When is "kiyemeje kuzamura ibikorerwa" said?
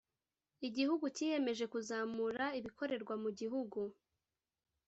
1.15-3.13